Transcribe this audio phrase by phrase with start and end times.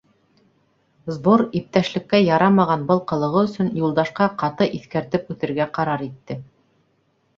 [1.17, 6.43] Сбор иптәшлеккә ярамаған был ҡылығы өсөн Юлдашҡа ҡаты иҫкәртеп үтергә ҡарар итте.